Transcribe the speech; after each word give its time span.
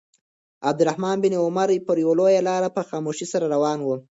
عبدالله 0.69 1.03
بن 1.23 1.33
عمر 1.43 1.69
پر 1.87 1.95
یوه 2.05 2.39
لاره 2.47 2.69
په 2.75 2.81
خاموشۍ 2.89 3.25
سره 3.33 3.45
روان 3.53 3.79
و. 3.81 3.87